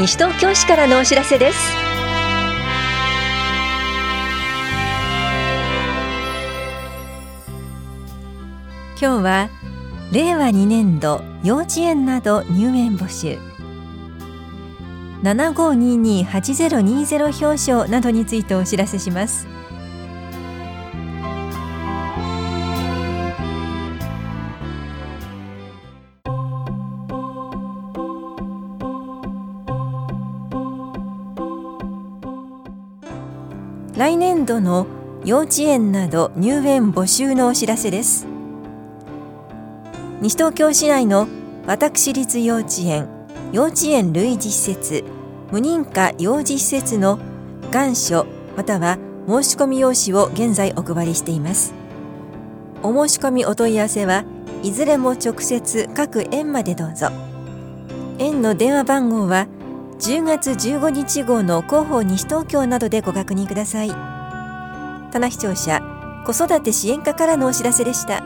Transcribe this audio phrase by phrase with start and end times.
[0.00, 1.58] 西東京市からのお知らせです。
[8.98, 9.50] 今日は
[10.10, 13.38] 令和2年度幼稚園など入園募集。
[15.22, 19.59] 7522-8020表彰などについてお知らせします。
[33.96, 34.86] 来年度の
[35.24, 38.26] 幼稚園など入園募集のお知らせです。
[40.20, 41.26] 西東京市内の
[41.66, 43.08] 私立幼稚園
[43.52, 45.02] 幼稚園類似施設
[45.50, 47.18] 無認可幼児施設の
[47.72, 48.26] 願書
[48.56, 51.74] または申し込み用紙を現在お配りしています。
[52.84, 54.24] お申し込みお問い合わせは
[54.62, 57.08] いずれも直接各園までどうぞ。
[58.18, 59.48] 園の電話番号は
[60.00, 63.90] 10月15日号の広報西東京などでご確認ください。
[65.12, 65.82] 棚視聴者
[66.24, 68.22] 子育て支援課からのお知らせでした。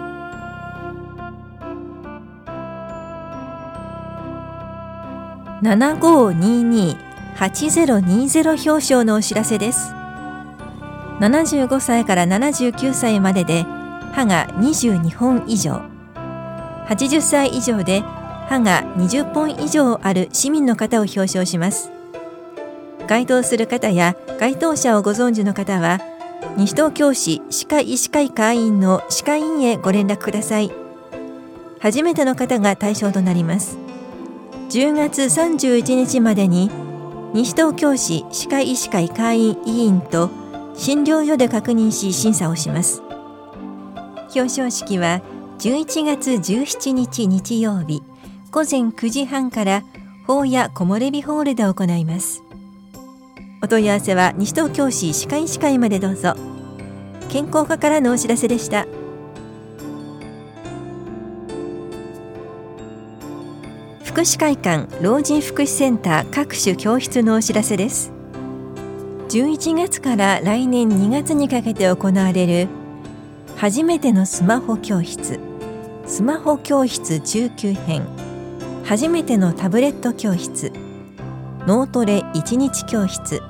[5.63, 9.93] 7522-8020表彰のお知らせです。
[11.19, 13.65] 75歳から79歳までで
[14.13, 15.83] 歯が22本以上。
[16.87, 18.05] 80歳以上で
[18.49, 21.91] 歯が20本以上ある市民の方を表彰します。
[23.07, 26.01] 該当する方や該当者をご存知の方は
[26.57, 30.73] 西東京市歯科医師会会員の歯科院へご連絡ください。
[31.81, 33.79] 初めての方が対象となります。
[34.71, 36.71] 10月31日までに
[37.35, 40.31] 西東京市歯科医師会会員委員と
[40.75, 43.03] 診療所で確認し審査をします。
[44.35, 45.21] 表彰式は
[45.59, 48.03] 11月17日日曜日。
[48.55, 49.83] 午前9時半から
[50.29, 52.45] 法や木漏れ日ホールで行います。
[53.61, 56.37] お問い合わせは西東京市歯科医師会までどうぞ。
[57.31, 58.87] 健康課からのお知らせでした。
[64.05, 68.13] 福祉会館老人福祉センター各種教室のお知らせです。
[69.31, 72.69] 11月から来年2月にかけて行われる
[73.57, 75.41] 初めてのスマホ教室
[76.07, 78.07] スマホ教室中級編。
[78.87, 80.71] 初めてのタブレット教室。
[81.67, 83.41] 脳トレ1日教室。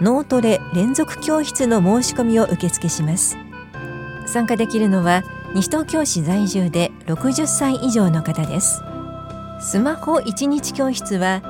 [0.00, 3.36] 脳トレ連続教室の申し込みを受付します。
[4.26, 5.22] 参加できるのは
[5.54, 8.82] 西東京市在住で60歳以上の方です。
[9.60, 11.42] スマホ1日教室は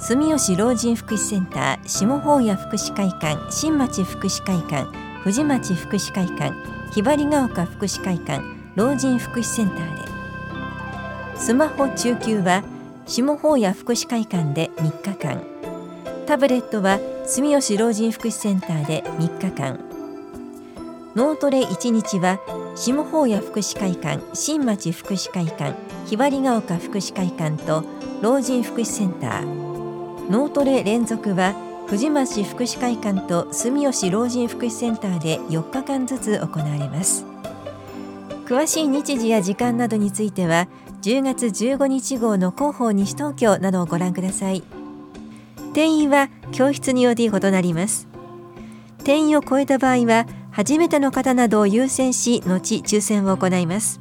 [0.00, 4.86] 住吉老人福祉センター下法屋福祉会館新町福祉会館
[5.22, 6.52] 藤町福祉会館
[6.92, 8.42] ひばりが丘福祉会館
[8.74, 10.09] 老人福祉センターで
[11.40, 12.62] スマホ中級は
[13.06, 15.42] 下法屋福祉会館で3日間。
[16.26, 19.80] タブレットは住吉老人福祉センターで3日間。
[21.16, 22.40] 脳トレ1日は
[22.76, 25.74] 下法屋福祉会館新町福祉会館
[26.04, 27.84] ひばりが丘福祉会館と
[28.20, 30.30] 老人福祉センター。
[30.30, 31.54] 脳トレ連続は
[31.86, 37.24] 藤町福祉会館と住吉老人福祉センターで4日間ずつ行われます。
[38.44, 40.68] 詳しい日時や時間などについては
[41.02, 44.62] 10月15日号の広報西東京などをご覧ください。
[45.72, 48.08] 定員は教室により異なります。
[49.04, 54.00] 定員を超えた場合は初めての方などを優先し後抽選を行います。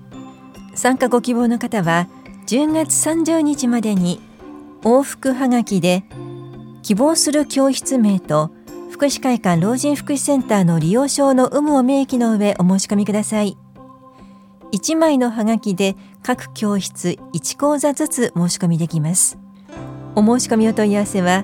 [0.73, 2.07] 参加ご希望の方は
[2.47, 4.19] 10月30日までに
[4.81, 6.03] 往復はがきで
[6.81, 8.51] 希望する教室名と
[8.89, 13.58] 福祉会館老人福祉センターの利用証の有無を明記の上お申し込みください。
[14.71, 19.37] 1枚のハガキで各教室1講座ずつ申し込みできます。
[20.15, 21.43] お申し込みお問い合わせは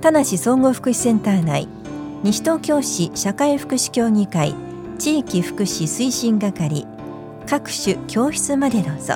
[0.00, 1.68] 田梨総合福祉センター内
[2.22, 4.54] 西東京市社会福祉協議会
[4.98, 6.86] 地域福祉推進係
[7.46, 9.14] 各種教室までどうぞ。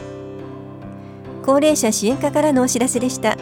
[1.45, 3.37] 高齢者支援課からのお知らせでした。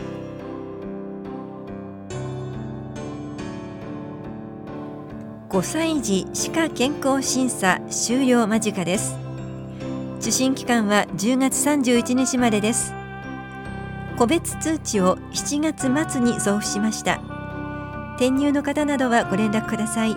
[5.48, 9.16] 5歳児歯科健康審査終了間近です。
[10.24, 12.94] 受診期間は10月31日までです。
[14.16, 17.20] 個別通知を7月末に送付しました。
[18.16, 20.16] 転入の方などはご連絡ください。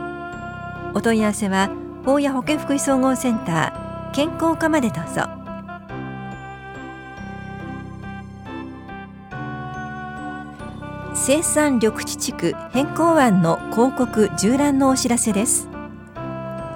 [0.94, 1.70] お問い合わせは
[2.06, 5.24] 法や保健福祉総合センター健康課までどうぞ。
[11.16, 15.68] 生産緑地地区変更案の広告縦覧のお知らせです。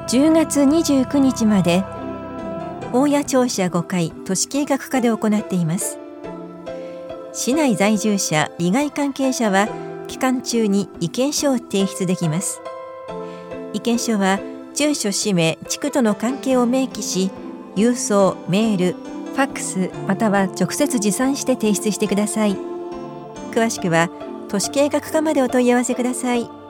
[0.10, 1.86] 10月29日まで
[2.93, 5.97] 大谷庁舎5階都市計画課で行っています。
[7.33, 9.69] 市内在住者利害関係者は
[10.07, 12.61] 期間中に意見書を提出できます。
[13.73, 14.39] 意見書は
[14.73, 17.31] 住所氏名地区との関係を明記し
[17.77, 22.57] 郵送メールファックスまたは直接持参して提出してください。
[23.51, 24.09] 詳しくは
[24.49, 26.61] 都市計画課までお問い合わせください。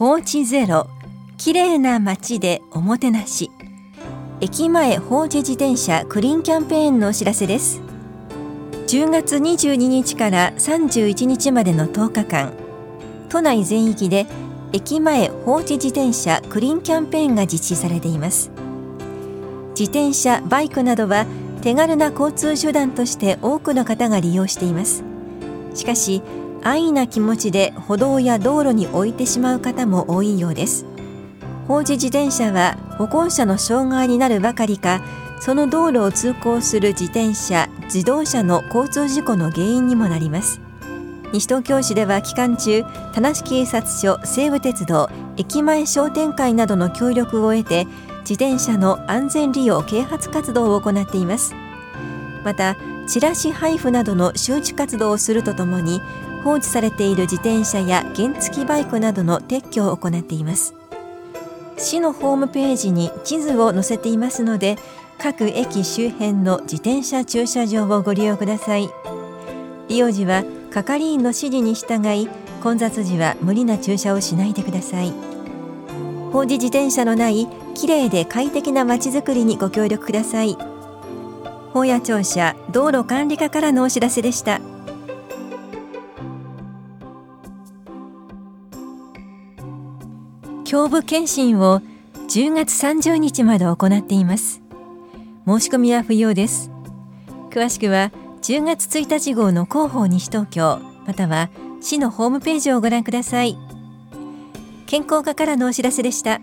[0.00, 0.88] 放置ゼロ
[1.36, 3.50] 綺麗な街でおもてなし。
[4.40, 7.82] 駅前放置自転車クリーンキャンペーンのお知らせです。
[8.86, 12.54] 10月22日から31日までの10日間
[13.28, 14.24] 都内全域で
[14.72, 18.50] 駅前放置自転車クリーンキャンペーンが実施されています。
[19.78, 21.26] 自転車バイクなどは
[21.60, 25.04] 手軽な交通手段として多くの方が利用しています。
[25.74, 26.22] しかし
[26.62, 30.84] 安易な気持ちで歩道や道路に置いてしまう方も多いようです。
[31.66, 35.00] 放置自転車は歩行者の障害になるばかりか
[35.40, 40.60] その道路を通行する自転車自動車の交通事故の原因にもなります。
[41.32, 42.84] 西東京市では期間中
[43.14, 47.86] 田無警察署西武鉄道駅前商店会などの協力を得て
[48.22, 51.54] 自転車の安全利用啓発活動を行っています。
[52.44, 52.76] また
[53.06, 56.00] チラシ配布などの周知活動をするとともに
[56.42, 60.74] 放置されている自転車や原付バイクなどの撤去を行っています。
[61.76, 64.76] 市のホームページに地図を載せていますので
[65.18, 68.88] 各駅周辺の自転車駐車場をご利用ください。
[69.88, 72.28] 利用時は係員の指示に従い
[72.62, 75.12] 混雑時は無理な駐車をしないでください。
[76.32, 80.56] 放置自転車のないきれいで快適なまちづくりにご協力ください。
[81.72, 84.60] 法屋庁舎道路管理課からのお知らせでした。
[90.70, 91.80] 胸部検診を
[92.28, 94.62] 10月30日まで行っています。
[95.44, 96.70] 申し込みは不要です。
[97.50, 98.12] 詳しくは
[98.42, 101.50] 10月1日号の広報西東京または
[101.80, 103.58] 市のホームページをご覧ください。
[104.86, 106.40] 健康課からのお知らせでした。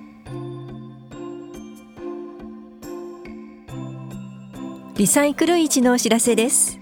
[4.97, 6.81] リサイクル市のお知らせです。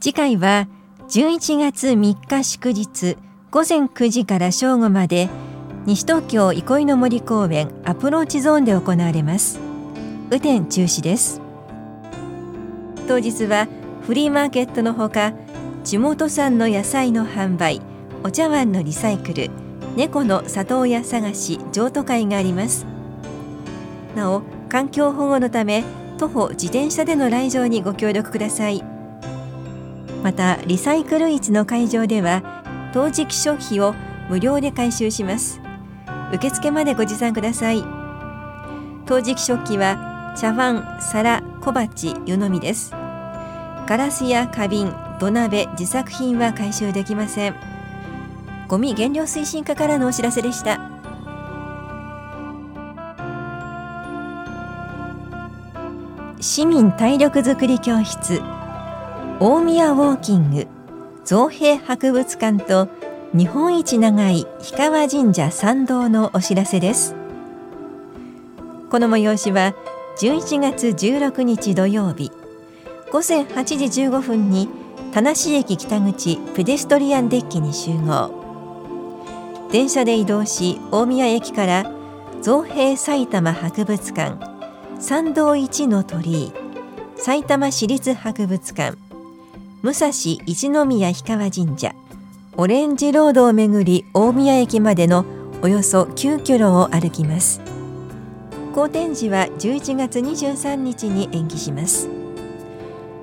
[0.00, 0.66] 次回は
[1.08, 3.16] 11月3日祝日
[3.52, 5.28] 午前9時から正午まで
[5.84, 9.58] 西東京憩いの森公園アプローチゾーンで行われます。
[10.30, 11.40] 雨天中止です。
[13.08, 13.66] 当日は
[14.06, 15.32] フリーマーケットのほか
[15.82, 17.80] 地元産の野菜の販売
[18.22, 19.50] お茶碗のリサイクル
[19.96, 22.86] 猫の里親探し譲渡会があります。
[24.14, 25.82] なお環境保護のため
[26.16, 28.84] 徒歩自転車での来場にご協力ください。
[30.22, 32.62] またリサイクル市の会場では
[32.94, 33.96] 陶磁器食費を
[34.30, 35.61] 無料で回収します。
[36.32, 37.82] 受付までご持参ください。
[39.06, 42.92] 陶磁器食器は茶碗、皿、小鉢、湯飲みです。
[43.86, 47.54] ガラスや花瓶、土鍋、自作品は回収できません。
[48.68, 50.80] ゴミ減量推進課からのお知らせでした。
[56.40, 58.42] 市民体力づくり教室
[59.38, 60.66] 大宮ウォーキング
[61.24, 62.88] 造幣博物館と
[63.34, 67.14] 日本一長い氷川神社参道のお知らせです。
[68.90, 69.74] この催しは
[70.18, 72.30] 11月16日土曜日。
[73.10, 74.68] 午前8時15分に
[75.14, 78.30] 田無駅北口ペデストリアンデッキに集合。
[79.72, 81.90] 電車で移動し大宮駅から
[82.42, 84.36] 造幣埼玉博物館
[85.00, 86.52] 参道一の鳥居
[87.16, 88.98] 埼玉市立博物館
[89.80, 90.08] 武蔵
[90.44, 91.94] 一宮氷川神社。
[92.58, 95.24] オレンジロードをめぐり大宮駅までの
[95.62, 97.62] およそ9キロを歩きます。
[98.74, 102.10] 好天寺は11月23日に延期します。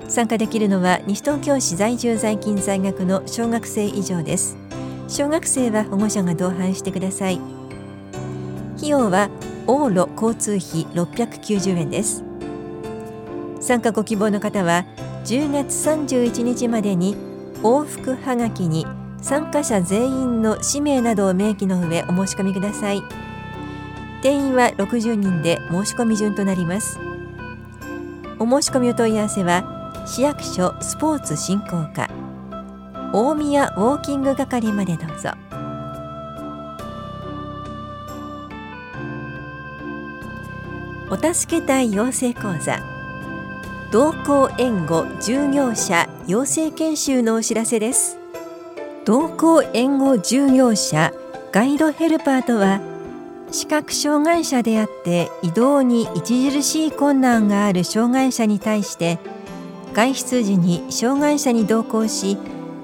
[0.08, 4.56] 参加できるのは西東京市在住在勤在学の小学生以上です。
[5.06, 7.40] 小学生は保護者が同伴してください。
[8.78, 9.30] 費用は
[9.68, 12.24] 往路交通費690円です。
[13.60, 14.86] 参加ご希望の方は
[15.24, 17.14] 10月31日までに
[17.62, 18.86] 往復はがきに
[19.22, 23.02] 参加者全員の氏名などを明記の上お申し込みください。
[24.22, 26.98] 定員は60人で申し込み順となります。
[28.38, 32.10] お申し込みお問い合わせは市役所スポーツ振興課
[33.12, 35.30] 大宮ウォーキング係までどうぞ。
[41.10, 42.78] お助け隊養成講座
[43.90, 48.19] 同行援護従業者養成研修のお知らせです。
[49.10, 51.12] 同行援護従業者
[51.50, 52.80] ガイドヘルパーとは
[53.50, 59.18] 視覚障害者であって移動に著しい困難がある障害者に対して
[59.94, 62.38] 外出時に障害者に同行し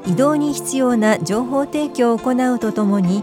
[0.04, 3.22] 移動に必要な情報提供を行うとともに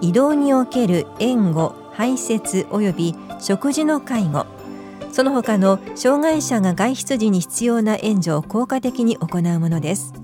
[0.00, 4.46] 移動における援護排泄及び食事の介護
[5.12, 10.23] その他の障害者が外出時に必要な援助を効果的に行うものです。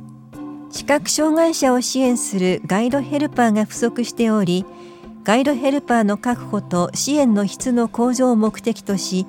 [0.71, 4.65] 視覚障害者を支援するガイドヘルパーが不足しており
[5.25, 9.27] ガイドヘルパーの確保と支援の質の向上を目的とし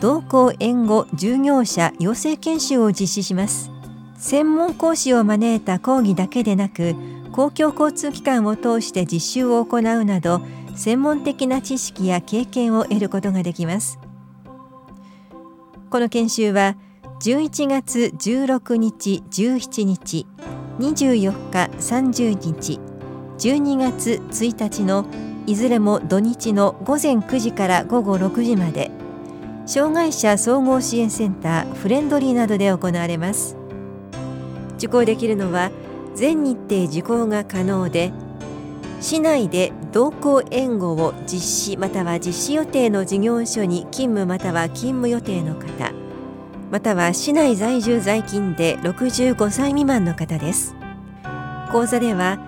[0.00, 3.70] 同行援護従業者養成研修を実施します。
[4.16, 6.94] 専門講師を招いた講義だけでなく
[7.32, 10.40] 公共交通機関を通して実習を行うなど
[10.76, 13.98] 専門的な知識や経験を得ることができます。
[15.90, 16.76] この研修は
[17.20, 20.26] 11月16日17日
[20.78, 22.80] 24日30日
[23.38, 25.06] 12月1日の
[25.46, 28.90] いずれも土日の午前9時から午後6時まで
[29.66, 33.56] 障害者総合支援センターフレンドリーなどで行われます。
[34.76, 35.70] 受講できるのは
[36.14, 38.12] 全日程受講が可能で
[39.00, 41.40] 市内で同行援護を実
[41.72, 46.03] 施または実施予定の事業所に勤務または勤務予定の方。
[46.74, 50.74] または市内在住在勤で65歳未満の方です。
[51.70, 52.40] 講座では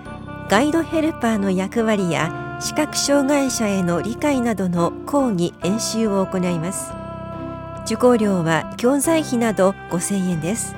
[0.49, 6.91] ガイドヘルパーの役割や視覚障害者への理解などの講義演習を行います。
[7.85, 10.75] 受講料は教材費など5000円です。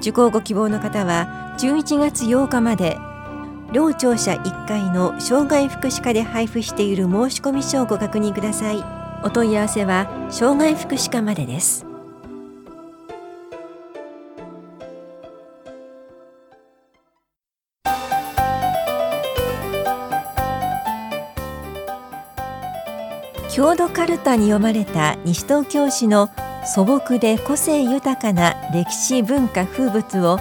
[0.00, 2.98] 受講ご希望の方は11月8日まで
[3.70, 8.84] 両庁舎1階の障害福祉課で配布している申込書をご確認ください。
[9.22, 11.89] お問い合わせは障害福祉課までです。
[23.60, 26.30] 郷土カルタに読まれた西東京市の
[26.64, 30.38] 素朴で個性豊かな歴史文化風物を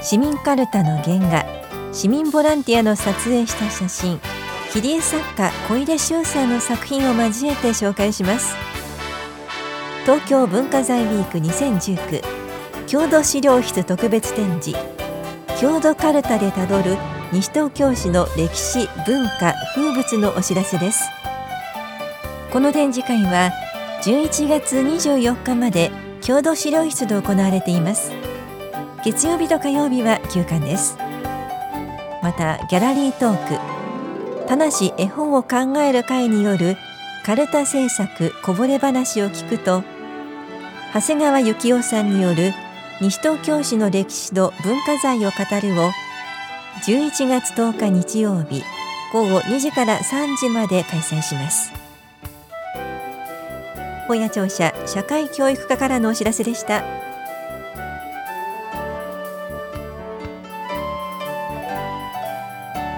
[0.00, 1.44] 市民カルタの原画
[1.92, 4.20] 市民ボランティアの撮影した写真
[4.70, 8.54] 切り絵作家小出修さんの作品を交えて紹介します。
[10.04, 12.22] 東京文化財ウィーク2019
[12.86, 14.78] 郷土資料室特別展示
[15.60, 16.96] 郷土カルタでたどる
[17.32, 21.25] 西東京市の歴史文化風物のお知らせです。
[22.56, 23.52] この展示会は
[24.02, 25.90] 11月24日まで
[26.22, 28.12] 郷土資料室で行われています。
[29.04, 30.96] 月曜日と火曜日は休館です。
[32.22, 36.78] またギャラリートーク田無絵本を考える会による
[37.26, 39.84] カルタ制作こぼれ話を聞くと
[40.94, 42.54] 長谷川幸雄さんによる
[43.02, 45.90] 西東京市の歴史と文化財を語るを
[46.86, 48.64] 11月10日日曜日
[49.12, 51.75] 午後2時から3時まで開催します。
[54.06, 56.84] 本屋庁舎社会教育課からのお知らせでした。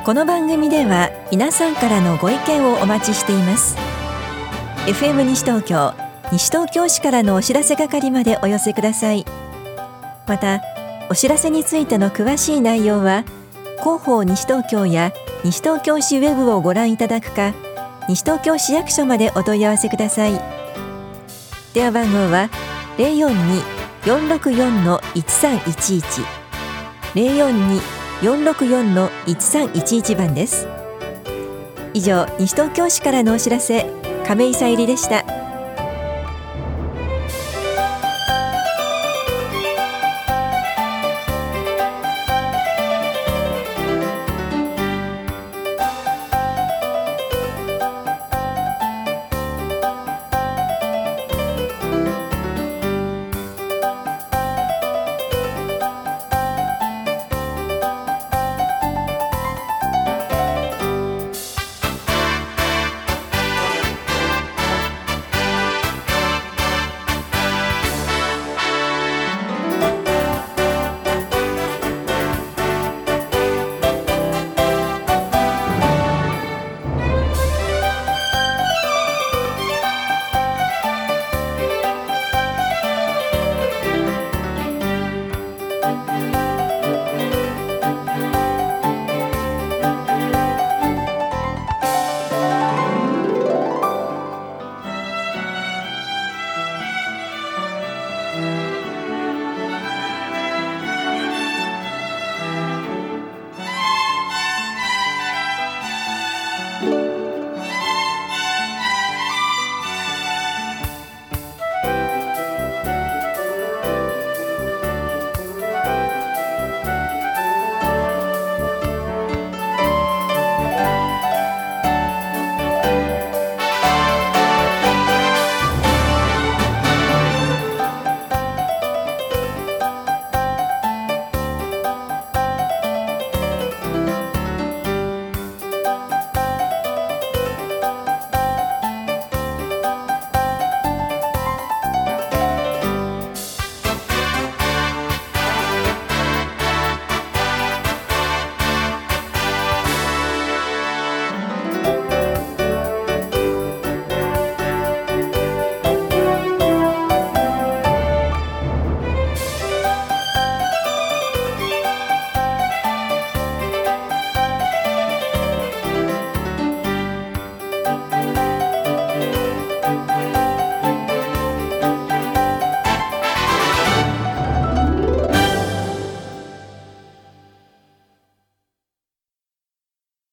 [0.05, 3.77] この番組では皆さんからのご意見をお待ちしています。
[4.87, 5.93] FM 西東京
[6.33, 9.27] 西東京市からのお知らせ係までお寄せください。
[10.27, 10.63] また
[11.11, 13.25] お知らせについての詳しい内容は
[13.81, 15.13] 広報西東京や
[15.45, 17.53] 西東京市ウェブをご覧いただくか
[18.09, 20.58] 西東京市役所までお問い合わせください。
[21.75, 22.49] 電話番号は
[22.97, 23.63] 零四二
[24.07, 26.23] 四六四の一三一一。
[27.15, 27.81] 零四二
[28.23, 30.67] 四六四の一三一一番です。
[31.93, 33.87] 以上西東京市からのお知らせ
[34.27, 35.38] 亀井さゆりでした。